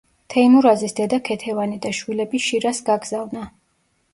თეიმურაზის 0.33 0.95
დედა 0.99 1.19
ქეთევანი 1.29 1.77
და 1.83 1.91
შვილები 1.99 2.41
შირაზს 2.47 2.83
გაგზავნა. 2.89 3.45